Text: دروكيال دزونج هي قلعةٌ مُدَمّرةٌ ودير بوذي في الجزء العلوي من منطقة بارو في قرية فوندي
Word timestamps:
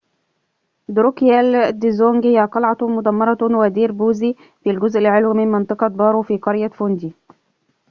دروكيال 0.95 1.71
دزونج 1.79 2.27
هي 2.27 2.45
قلعةٌ 2.45 2.77
مُدَمّرةٌ 2.81 3.37
ودير 3.59 3.91
بوذي 3.91 4.35
في 4.63 4.69
الجزء 4.71 4.99
العلوي 4.99 5.33
من 5.33 5.47
منطقة 5.51 5.87
بارو 5.87 6.21
في 6.21 6.37
قرية 6.37 6.67
فوندي 6.67 7.13